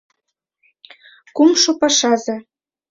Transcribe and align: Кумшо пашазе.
Кумшо 1.35 1.71
пашазе. 1.79 2.35